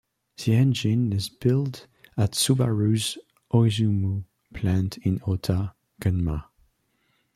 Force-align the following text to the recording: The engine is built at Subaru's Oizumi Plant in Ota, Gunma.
The 0.43 0.55
engine 0.55 1.13
is 1.13 1.29
built 1.29 1.85
at 2.17 2.31
Subaru's 2.31 3.19
Oizumi 3.53 4.23
Plant 4.51 4.97
in 4.97 5.21
Ota, 5.27 5.75
Gunma. 6.01 6.45